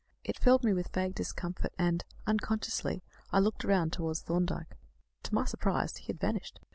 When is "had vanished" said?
6.07-6.59